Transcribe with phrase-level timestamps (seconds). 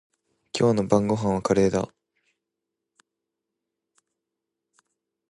[0.51, 1.87] 今日の晩ごはんはカレーだ。